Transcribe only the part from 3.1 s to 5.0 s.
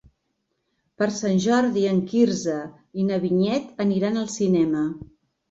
na Vinyet aniran al cinema.